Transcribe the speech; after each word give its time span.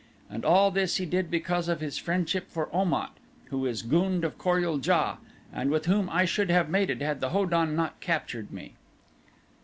And 0.31 0.43
all 0.43 0.71
this 0.71 0.95
he 0.95 1.05
did 1.05 1.29
because 1.29 1.69
of 1.69 1.79
his 1.79 1.99
friendship 1.99 2.49
for 2.49 2.75
Om 2.75 2.91
at, 2.95 3.11
who 3.51 3.67
is 3.67 3.83
gund 3.83 4.23
of 4.23 4.39
Kor 4.39 4.59
ul 4.65 4.79
JA 4.81 5.17
and 5.53 5.69
with 5.69 5.85
whom 5.85 6.09
I 6.09 6.25
should 6.25 6.49
have 6.49 6.71
mated 6.71 7.03
had 7.03 7.21
the 7.21 7.29
Ho 7.29 7.45
don 7.45 7.75
not 7.75 7.99
captured 7.99 8.51
me." 8.51 8.73